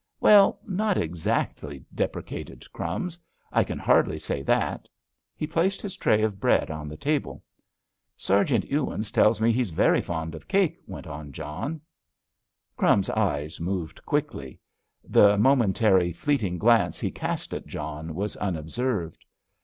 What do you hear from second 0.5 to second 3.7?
not exactly," deprecated "Crumbs." "I